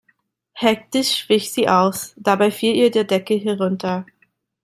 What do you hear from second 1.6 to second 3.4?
aus, dabei fiel ihr der Deckel